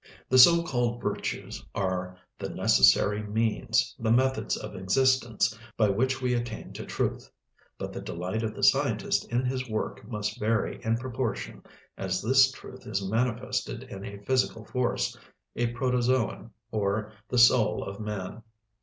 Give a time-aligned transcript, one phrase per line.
[0.29, 6.33] The so called virtues are the necessary means, the methods of existence by which we
[6.33, 7.31] attain to truth;
[7.77, 11.61] but the delight of the scientist in his work must vary in proportion
[11.99, 15.15] as this truth is manifested in a physical force,
[15.55, 18.41] a protozoan, or the soul of man.